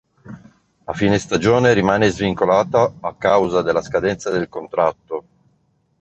[0.85, 5.23] A fine stagione rimane svincolato a causa della scadenza del contratto.